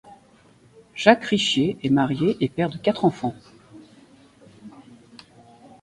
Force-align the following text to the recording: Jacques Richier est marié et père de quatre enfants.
Jacques 0.95 1.25
Richier 1.25 1.77
est 1.83 1.91
marié 1.91 2.35
et 2.39 2.49
père 2.49 2.71
de 2.71 2.77
quatre 2.79 3.05
enfants. 3.05 3.35